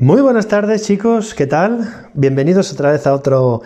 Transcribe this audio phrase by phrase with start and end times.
[0.00, 2.10] Muy buenas tardes chicos, ¿qué tal?
[2.14, 3.62] Bienvenidos otra vez a otro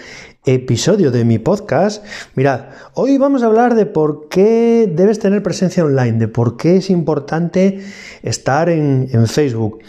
[0.46, 2.02] episodio de mi podcast.
[2.36, 6.78] Mirad, hoy vamos a hablar de por qué debes tener presencia online, de por qué
[6.78, 7.84] es importante
[8.22, 9.80] estar en, Facebook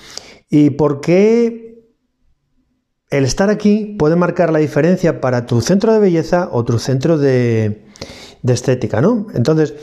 [0.50, 1.82] y por qué
[3.10, 7.18] el estar aquí puede marcar la diferencia para tu centro de belleza o tu centro
[7.18, 7.86] de,
[8.46, 9.28] estética, ¿no?
[9.34, 9.76] Entonces,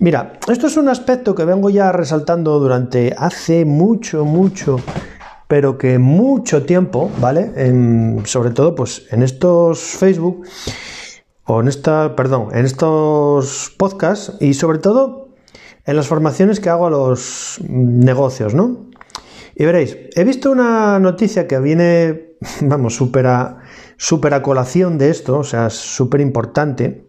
[0.00, 4.80] mira, esto es un aspecto que vengo ya resaltando durante hace mucho, mucho
[5.48, 7.52] pero que mucho tiempo, ¿vale?
[8.24, 10.46] sobre todo, pues en estos Facebook
[11.44, 15.28] o en esta, perdón, en estos podcasts y sobre todo
[15.84, 18.86] en las formaciones que hago a los negocios, ¿no?
[19.54, 23.62] Y veréis, he visto una noticia que viene, vamos, súper a,
[24.32, 27.06] a colación de esto, o sea, súper importante,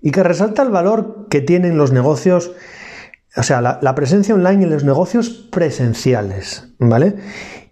[0.00, 2.52] y que resalta el valor que tienen los negocios
[3.34, 7.16] o sea, la, presencia online en los negocios presenciales, ¿vale?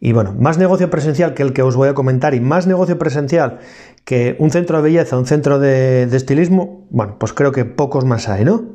[0.00, 2.98] Y bueno, más negocio presencial que el que os voy a comentar y más negocio
[2.98, 3.58] presencial
[4.04, 8.28] que un centro de belleza, un centro de, estilismo, bueno, pues creo que pocos más
[8.28, 8.74] hay, ¿no?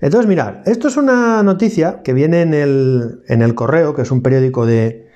[0.00, 4.10] Entonces, mirad, esto es una noticia que viene en el, en el Correo, que es
[4.12, 5.08] un periódico de,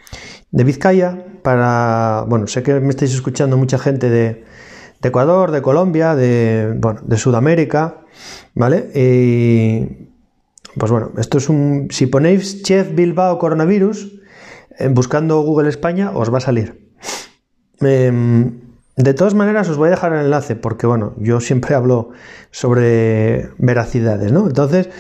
[0.51, 4.45] de Vizcaya, para, bueno, sé que me estáis escuchando mucha gente de,
[5.01, 7.99] de Ecuador, de Colombia, de, bueno, de Sudamérica,
[8.55, 8.91] ¿vale?
[8.95, 10.10] Y
[10.77, 11.89] pues bueno, esto es un.
[11.91, 14.21] Si ponéis Chef Bilbao coronavirus,
[14.91, 16.91] buscando Google España, os va a salir.
[17.81, 18.61] Em,
[18.97, 22.11] de todas maneras, os voy a dejar el enlace, porque bueno, yo siempre hablo
[22.51, 24.47] sobre veracidades, ¿no?
[24.47, 24.91] Entonces,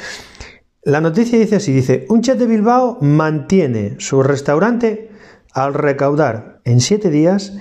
[0.83, 5.11] la noticia dice así: dice, un chef de Bilbao mantiene su restaurante
[5.53, 7.55] al recaudar en 7 días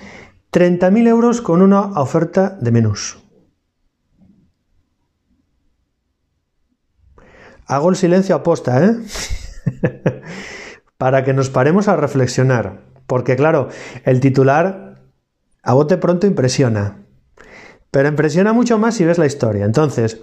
[0.51, 3.19] 30.000 euros con una oferta de menús.
[7.69, 8.95] Hago el silencio aposta, ¿eh?
[10.97, 12.81] Para que nos paremos a reflexionar.
[13.05, 13.69] Porque claro,
[14.05, 15.03] el titular
[15.61, 17.05] a bote pronto impresiona.
[17.91, 19.65] Pero impresiona mucho más si ves la historia.
[19.65, 20.19] Entonces,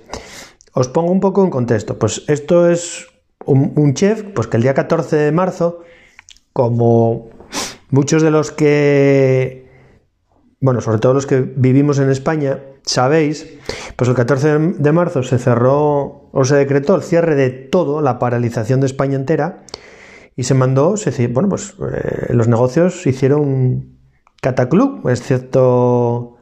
[0.73, 2.01] os pongo un poco en contexto.
[2.01, 3.07] Pues esto es
[3.45, 5.85] un, chef, pues que el día 14 de marzo,
[6.53, 7.31] como
[7.91, 9.71] muchos de los que,
[10.61, 13.47] bueno, sobre todo los que vivimos en España, sabéis,
[13.95, 18.19] pues el 14 de marzo se cerró o se decretó el cierre de todo, la
[18.19, 19.65] paralización de España entera,
[20.37, 23.97] y se mandó, se, bueno, pues eh, los negocios hicieron
[24.43, 26.37] cataclub, excepto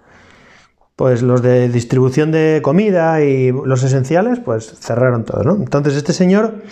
[0.97, 5.55] pues los de distribución de comida y los esenciales, pues cerraron todo, ¿no?
[5.55, 6.63] Entonces este señor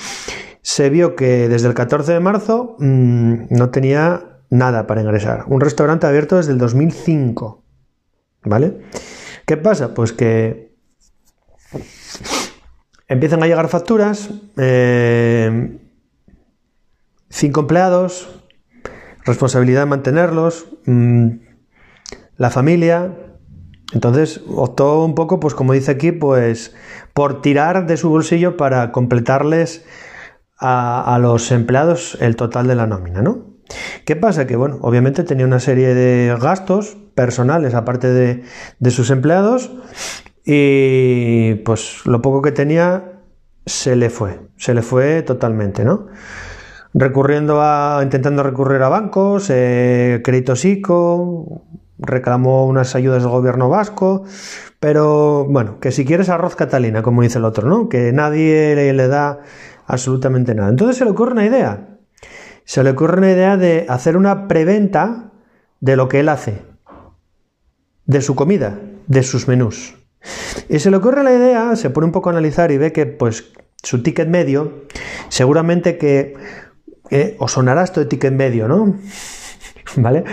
[0.62, 5.44] se vio que desde el 14 de marzo mm, no tenía nada para ingresar.
[5.47, 7.65] Un restaurante abierto desde el 2005,
[8.47, 8.81] ¿vale?
[9.47, 9.94] ¿Qué pasa?
[9.94, 10.75] Pues que
[13.12, 15.78] empiezan a llegar facturas, eh,
[17.28, 18.28] cinco empleados,
[19.25, 21.28] responsabilidad de mantenerlos, mm,
[22.37, 23.17] la familia.
[23.93, 26.75] Entonces optó un poco, pues como dice aquí, pues
[27.12, 29.84] por tirar de su bolsillo para completarles
[30.59, 33.53] a, a los empleados el total de la nómina, ¿no?
[34.05, 34.47] ¿Qué pasa?
[34.47, 39.71] Que, bueno, obviamente tenía una serie de gastos personales aparte de, sus empleados
[40.45, 43.21] y pues lo poco que tenía
[43.65, 46.09] se le fue, se le fue totalmente, ¿no?
[46.95, 51.63] Recurriendo a, intentando recurrir a bancos, eh, crédito ICO,
[51.99, 54.25] reclamó unas ayudas del gobierno vasco,
[54.81, 57.89] pero bueno, que si quieres arroz Catalina, como dice el otro, ¿no?
[57.89, 59.41] Que nadie le da
[59.87, 60.69] absolutamente nada.
[60.69, 61.99] Entonces se le ocurre una idea,
[62.65, 65.31] se le ocurre una idea de hacer una preventa
[65.81, 66.63] de lo que él hace,
[68.07, 70.02] de su comida, de sus menús.
[70.69, 73.06] Y se le ocurre la idea, se pone un poco a analizar y ve que
[73.06, 73.53] pues
[73.83, 74.84] su ticket medio,
[75.28, 76.34] seguramente que
[77.10, 78.97] eh, os sonará esto de ticket medio, ¿no?
[79.97, 80.25] ¿Vale?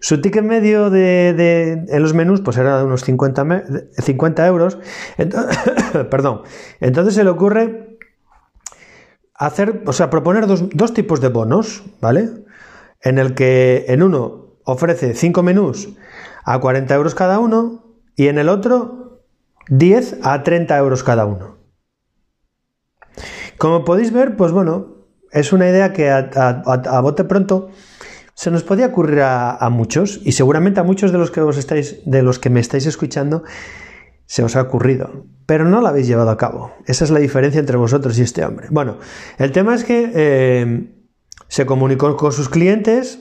[0.00, 3.64] Su ticket medio de, en los menús pues era de unos 50,
[3.98, 4.78] 50 euros.
[6.10, 6.42] perdón.
[6.80, 7.98] Entonces se le ocurre
[9.34, 12.30] hacer, o sea, proponer dos, tipos de bonos, ¿vale?
[13.00, 15.90] En el que en uno ofrece cinco menús
[16.44, 17.84] a 40 euros cada uno
[18.16, 19.01] y en el otro
[19.68, 21.58] 10 a 30 euros cada uno.
[23.58, 27.70] Como podéis ver, pues bueno, es una idea que a, bote pronto
[28.34, 32.00] se nos podía ocurrir a, muchos y seguramente a muchos de los que os estáis,
[32.04, 33.44] de los que me estáis escuchando
[34.26, 36.72] se os ha ocurrido, pero no lo habéis llevado a cabo.
[36.86, 38.68] Esa es la diferencia entre vosotros y este hombre.
[38.70, 38.98] Bueno,
[39.38, 41.04] el tema es que eh,
[41.48, 43.20] se comunicó con sus clientes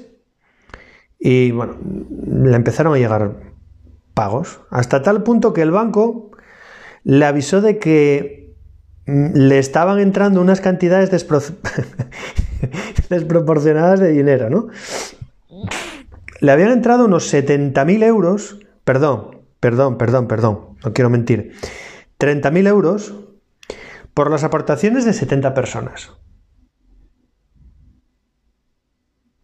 [1.19, 1.75] y bueno,
[2.25, 3.35] le empezaron a llegar
[4.13, 6.31] pagos, hasta tal punto que el banco
[7.03, 8.56] le avisó de que
[9.07, 11.09] mm, le estaban entrando unas cantidades
[13.09, 14.68] desproporcionadas de dinero, ¿no?
[16.42, 21.53] le habían entrado unos 70.000 euros, perdón, perdón, perdón, perdón, no quiero mentir,
[22.19, 23.13] 30.000 euros
[24.13, 26.12] por las aportaciones de 70 personas.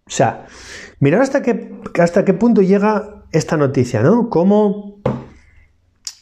[0.06, 0.48] O sea,
[1.00, 4.30] mirar hasta qué, hasta qué punto llega esta noticia, ¿no?
[4.30, 5.00] Cómo,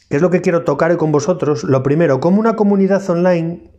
[0.08, 1.64] qué es lo que quiero tocar hoy con vosotros.
[1.64, 3.70] Lo primero, cómo una comunidad online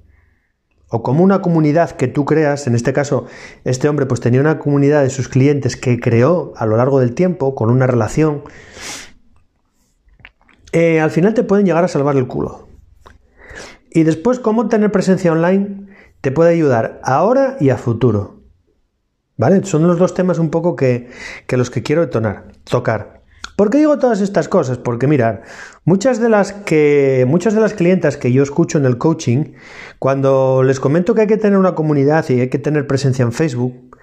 [0.89, 3.25] o como una comunidad que tú creas, en este caso
[3.65, 7.13] este hombre pues tenía una comunidad de sus clientes que creó a lo largo del
[7.13, 8.44] tiempo con una relación,
[10.71, 12.68] eh, al final te pueden llegar a salvar el culo.
[13.89, 15.88] Y después cómo tener presencia online
[16.21, 18.41] te puede ayudar ahora y a futuro.
[19.38, 19.63] ¿Vale?
[19.65, 21.09] Son los dos temas un poco que,
[21.45, 23.17] que los que quiero tocar.
[23.57, 24.77] ¿Por qué digo todas estas cosas?
[24.77, 25.42] Porque mirar,
[25.83, 29.56] muchas de las que muchas de las clientas que yo escucho en el coaching,
[29.98, 33.31] cuando les comento que hay que tener una comunidad y hay que tener presencia en
[33.31, 33.98] Facebook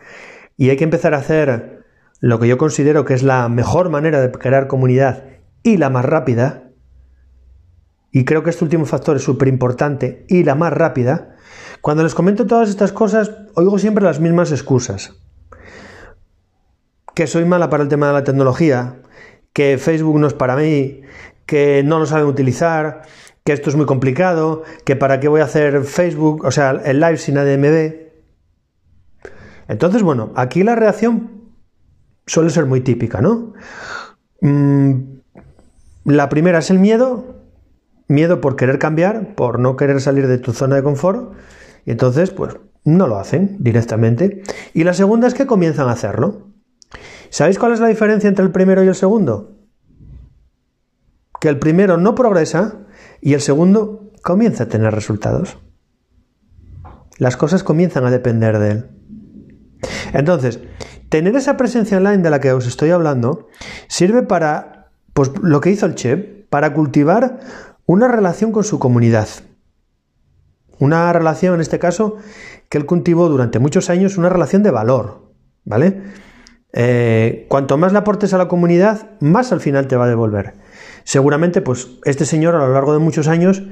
[0.57, 1.85] y hay que empezar a hacer
[2.19, 5.23] lo que yo considero que es la mejor manera de crear comunidad
[5.63, 6.65] y la más rápida,
[8.11, 11.37] y creo que este último factor es súper importante y la más rápida,
[11.81, 15.15] cuando les comento todas estas cosas, oigo siempre las mismas excusas.
[17.15, 18.97] Que soy mala para el tema de la tecnología,
[19.55, 21.01] que Facebook no es para mí,
[21.47, 23.03] que no lo saben utilizar,
[23.45, 27.01] que esto es muy complicado, que para qué voy a hacer Facebook, o sea, el
[27.01, 27.95] live sin ADMB.
[29.69, 31.31] Entonces, bueno, aquí la reacción
[32.27, 33.55] suele ser muy típica, ¿no?
[34.41, 35.21] Mm,
[36.05, 37.43] la primera es el miedo,
[38.09, 41.33] miedo por querer cambiar, por no querer salir de tu zona de confort,
[41.87, 44.43] y entonces, pues, no lo hacen directamente.
[44.73, 46.54] Y la segunda es que comienzan a hacerlo.
[47.31, 49.57] ¿Sabéis cuál es la diferencia entre el primero y el segundo?
[51.41, 52.87] Que el primero no progresa
[53.21, 55.59] y el segundo comienza a tener resultados.
[57.19, 58.91] Las cosas comienzan a depender de él.
[60.13, 60.61] Entonces,
[61.09, 63.49] tener esa presencia online de la que os estoy hablando
[63.89, 67.41] sirve para, pues lo que hizo el chef, para cultivar
[67.87, 69.29] una relación con su comunidad.
[70.79, 72.17] Una relación, en este caso,
[72.69, 75.33] que él cultivó durante muchos años, una relación de valor,
[75.65, 76.03] ¿vale?
[76.77, 80.55] Eh, cuanto más le aportes a la comunidad, más al final te va a devolver.
[81.05, 83.63] Seguramente, pues este señor a lo largo de muchos años,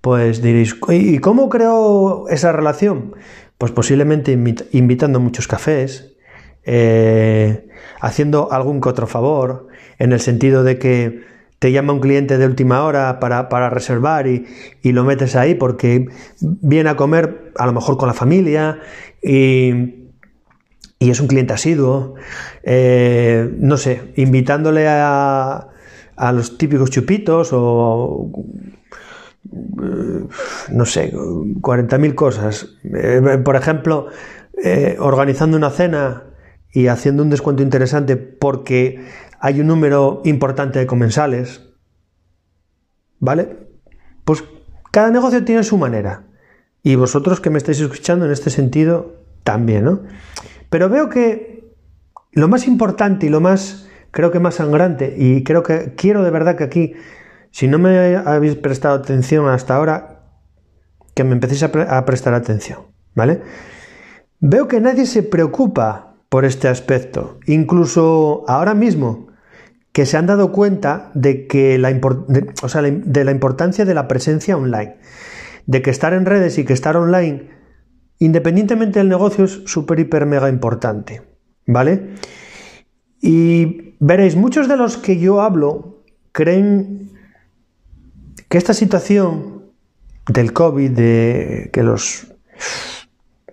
[0.00, 3.14] pues diréis, ¿y cómo creó esa relación?
[3.58, 4.32] Pues posiblemente
[4.72, 6.16] invitando muchos cafés,
[6.64, 7.68] eh,
[8.00, 9.68] haciendo algún que otro favor,
[9.98, 11.24] en el sentido de que
[11.58, 14.46] te llama un cliente de última hora para, reservar y,
[14.82, 16.06] y, lo metes ahí porque
[16.40, 18.78] viene a comer a lo mejor con la familia
[19.22, 20.05] y
[20.98, 22.14] y es un cliente asiduo,
[22.62, 25.68] eh, no sé, invitándole a,
[26.16, 28.30] a los típicos chupitos o
[29.82, 30.24] eh,
[30.72, 32.68] no sé, 40.000 cosas.
[32.84, 34.08] Eh, por ejemplo,
[34.98, 36.24] organizando una cena
[36.72, 39.04] y haciendo un descuento interesante porque
[39.38, 41.62] hay un número importante de comensales.
[43.18, 43.56] ¿Vale?
[44.24, 44.44] Pues
[44.90, 46.24] cada negocio tiene su manera.
[46.82, 49.16] Y vosotros que me estáis escuchando en este sentido,
[49.46, 50.02] también, ¿no?
[50.76, 51.74] Pero veo que
[52.32, 56.30] lo más importante y lo más, creo que más sangrante, y creo que quiero de
[56.30, 56.92] verdad que aquí,
[57.50, 60.26] si no me habéis prestado atención hasta ahora,
[61.14, 62.80] que me empecéis a, prestar atención,
[63.14, 63.40] ¿vale?
[64.40, 69.28] Veo que nadie se preocupa por este aspecto, incluso ahora mismo,
[69.92, 74.98] que se han dado cuenta de que de la importancia de la presencia online,
[75.64, 77.55] de que estar en redes y que estar online
[78.18, 81.22] Independientemente del negocio es súper, hiper, mega importante,
[81.66, 82.14] ¿vale?
[83.20, 87.10] Y veréis, muchos de los que yo hablo creen
[88.48, 89.64] que esta situación
[90.28, 92.32] del COVID, de que los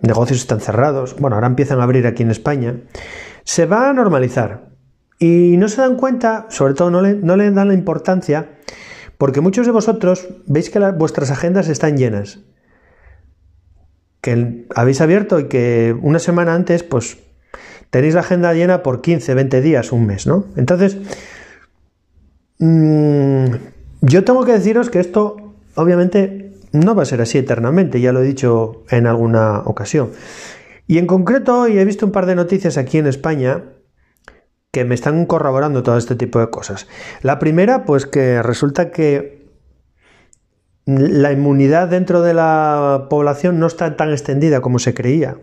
[0.00, 2.80] negocios están cerrados, bueno, ahora empiezan a abrir aquí en España,
[3.44, 4.70] se va a normalizar.
[5.18, 8.58] Y no se dan cuenta, sobre todo no le, no le dan la importancia,
[9.18, 12.40] porque muchos de vosotros veis que vuestras agendas están llenas
[14.24, 17.18] que habéis abierto y que una semana antes, pues
[17.90, 20.46] tenéis la agenda llena por 15, 20 días, un mes, ¿no?
[20.56, 20.96] Entonces,
[22.58, 23.44] mm,
[24.00, 28.22] yo tengo que deciros que esto, obviamente, no va a ser así eternamente, ya lo
[28.22, 30.12] he dicho en alguna ocasión.
[30.86, 33.64] Y en concreto, hoy he visto un par de noticias aquí en España
[34.70, 36.88] que me están corroborando todo este tipo de cosas.
[37.20, 39.43] La primera, pues que resulta que
[40.86, 45.38] la inmunidad dentro de la población no está tan extendida como se creía.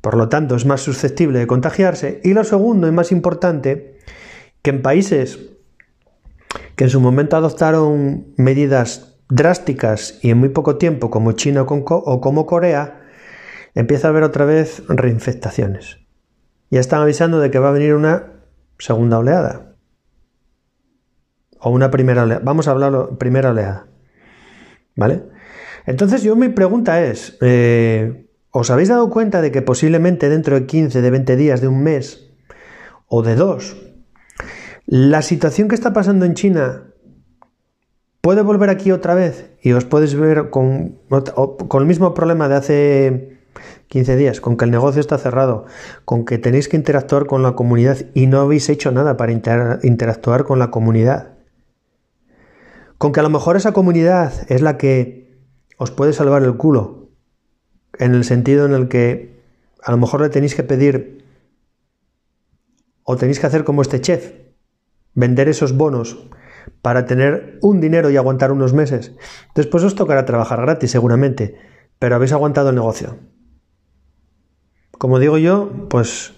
[0.00, 2.20] Por lo tanto, es más susceptible de contagiarse.
[2.24, 3.98] Y lo segundo y más importante,
[4.62, 5.38] que en países
[6.76, 12.20] que en su momento adoptaron medidas drásticas y en muy poco tiempo, como China o
[12.20, 13.02] como Corea,
[13.74, 15.98] empieza a haber otra vez reinfectaciones.
[16.70, 18.32] Ya están avisando de que va a venir una
[18.78, 19.74] segunda oleada.
[21.60, 22.42] O una primera oleada.
[22.44, 23.88] Vamos a hablar primera oleada.
[24.98, 25.22] ¿Vale?
[25.86, 30.66] Entonces yo mi pregunta es, eh, ¿os habéis dado cuenta de que posiblemente dentro de
[30.66, 32.32] 15, de 20 días, de un mes
[33.06, 33.76] o de dos,
[34.86, 36.82] la situación que está pasando en China
[38.20, 42.56] puede volver aquí otra vez y os podéis ver con, con el mismo problema de
[42.56, 43.38] hace
[43.86, 45.66] 15 días, con que el negocio está cerrado,
[46.04, 50.42] con que tenéis que interactuar con la comunidad y no habéis hecho nada para interactuar
[50.42, 51.37] con la comunidad.
[52.98, 55.38] Con que a lo mejor esa comunidad es la que
[55.76, 57.10] os puede salvar el culo,
[57.98, 59.40] en el sentido en el que
[59.82, 61.24] a lo mejor le tenéis que pedir
[63.04, 64.32] o tenéis que hacer como este chef,
[65.14, 66.28] vender esos bonos
[66.82, 69.12] para tener un dinero y aguantar unos meses.
[69.54, 71.56] Después os tocará trabajar gratis seguramente,
[71.98, 73.16] pero habéis aguantado el negocio.
[74.92, 76.34] Como digo yo, pues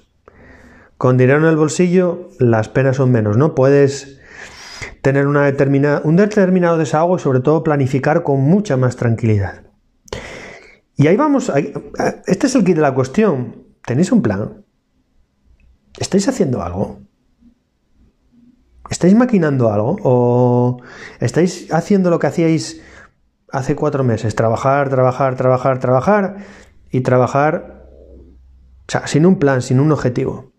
[0.98, 3.54] con dinero en el bolsillo las penas son menos, ¿no?
[3.54, 4.19] Puedes
[5.02, 9.62] tener una determinada, un determinado desahogo y sobre todo planificar con mucha más tranquilidad.
[10.96, 11.50] Y ahí vamos,
[12.26, 13.64] este es el kit de la cuestión.
[13.86, 14.64] ¿Tenéis un plan?
[15.98, 17.00] ¿Estáis haciendo algo?
[18.90, 19.96] ¿Estáis maquinando algo?
[20.02, 20.82] ¿O
[21.20, 22.82] estáis haciendo lo que hacíais
[23.50, 24.34] hace cuatro meses?
[24.34, 26.36] Trabajar, trabajar, trabajar, trabajar
[26.90, 27.88] y trabajar,
[28.80, 30.52] o sea, sin un plan, sin un objetivo.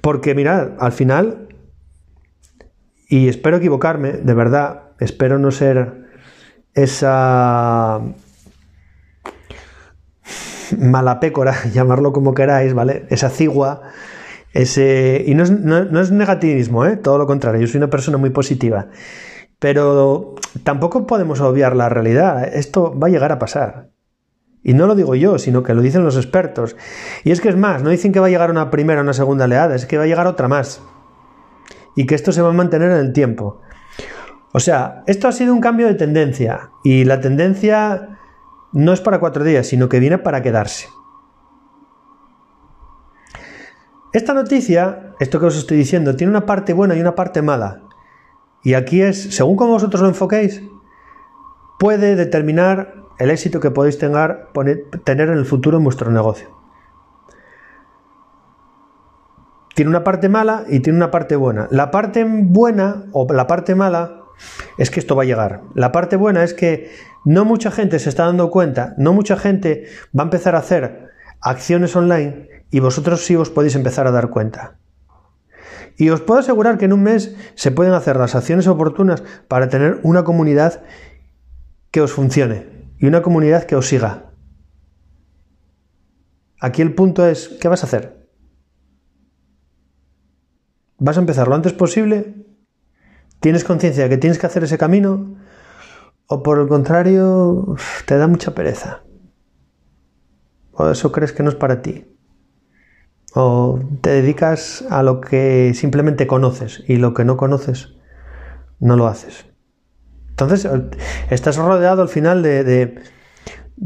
[0.00, 1.51] Porque mirad, al final,
[3.12, 6.08] y espero equivocarme, de verdad, espero no ser
[6.72, 8.00] esa
[10.78, 13.04] mala pécora, llamarlo como queráis, ¿vale?
[13.10, 13.82] Esa cigua
[14.54, 16.96] ese, y no es, negativismo, ¿eh?
[16.96, 18.86] todo lo contrario, yo soy una persona muy positiva.
[19.58, 23.90] Pero tampoco podemos obviar la realidad, esto va a llegar a pasar.
[24.62, 26.76] Y no lo digo yo, sino que lo dicen los expertos.
[27.24, 29.12] Y es que es más, no dicen que va a llegar una primera o una
[29.12, 30.80] segunda oleada, es que va a llegar otra más.
[31.94, 33.60] Y que esto se va a mantener en el tiempo.
[34.52, 36.70] O sea, esto ha sido un cambio de tendencia.
[36.84, 38.18] Y la tendencia
[38.72, 40.88] no es para cuatro días, sino que viene para quedarse.
[44.12, 47.82] Esta noticia, esto que os estoy diciendo, tiene una parte buena y una parte mala.
[48.62, 50.62] Y aquí es, según como vosotros lo enfoquéis,
[51.78, 54.48] puede determinar el éxito que podéis tener,
[55.04, 56.61] tener en el futuro en vuestro negocio.
[59.74, 61.68] Tiene una parte mala y tiene una parte buena.
[61.70, 64.22] La parte buena o la parte mala
[64.78, 65.62] es que esto va a llegar.
[65.74, 66.90] La parte buena es que
[67.24, 69.86] no mucha gente se está dando cuenta, no mucha gente
[70.16, 71.10] va a empezar a hacer
[71.40, 74.78] acciones online y vosotros sí os podéis empezar a dar cuenta.
[75.96, 79.68] Y os puedo asegurar que en un mes se pueden hacer las acciones oportunas para
[79.68, 80.82] tener una comunidad
[81.90, 82.66] que os funcione
[82.98, 84.30] y una comunidad que os siga.
[86.60, 88.21] Aquí el punto es, ¿qué vas a hacer?
[91.04, 92.34] ¿Vas a empezar lo antes posible?
[93.40, 95.36] ¿Tienes conciencia de que tienes que hacer ese camino?
[96.26, 99.02] ¿O por el contrario, te da mucha pereza?
[100.72, 102.06] ¿O eso crees que no es para ti?
[103.34, 107.94] o te dedicas a lo que simplemente conoces y lo que no conoces
[108.78, 109.46] no lo haces.
[110.30, 110.68] Entonces,
[111.30, 113.00] estás rodeado al final de,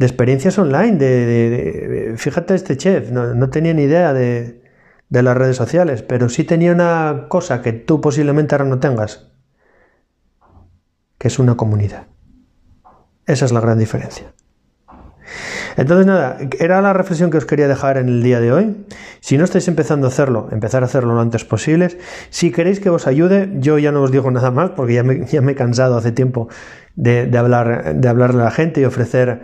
[0.01, 4.63] experiencias online, de, fíjate este chef, no, tenía ni idea de,
[5.09, 9.31] de las redes sociales, pero sí tenía una cosa que tú posiblemente ahora no tengas,
[11.19, 12.07] que es una comunidad.
[13.27, 14.33] Esa es la gran diferencia.
[15.77, 18.87] Entonces, nada, era la reflexión que os quería dejar en el día de hoy.
[19.21, 21.99] Si no estáis empezando a hacerlo, empezar a hacerlo lo antes posible.
[22.31, 25.27] Si queréis que os ayude, yo ya no os digo nada más porque ya me,
[25.27, 26.49] ya me he cansado hace tiempo
[26.95, 29.43] de, hablar, de hablarle a la gente y ofrecer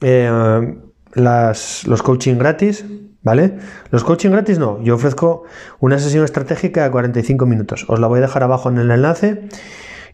[0.00, 0.74] eh,
[1.14, 2.84] los coaching gratis.
[3.22, 3.58] ¿Vale?
[3.90, 5.44] Los coaching gratis no, yo ofrezco
[5.78, 7.84] una sesión estratégica de 45 minutos.
[7.88, 9.48] Os la voy a dejar abajo en el enlace.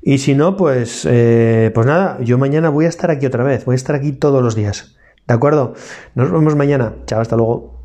[0.03, 3.65] Y si no, pues, eh, pues nada, yo mañana voy a estar aquí otra vez,
[3.65, 4.97] voy a estar aquí todos los días.
[5.27, 5.75] ¿De acuerdo?
[6.15, 6.95] Nos vemos mañana.
[7.07, 7.76] Chao, hasta luego.